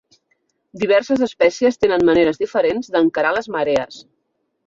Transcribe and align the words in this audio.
Diverses 0.83 1.21
espècies 1.25 1.77
tenen 1.85 2.07
maneres 2.09 2.41
diferents 2.43 2.91
d'encarar 2.95 3.35
les 3.39 3.51
marees. 3.57 4.03